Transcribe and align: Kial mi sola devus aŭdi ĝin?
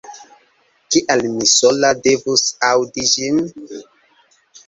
Kial 0.95 1.21
mi 1.33 1.47
sola 1.51 1.91
devus 2.09 2.45
aŭdi 2.69 3.05
ĝin? 3.13 3.39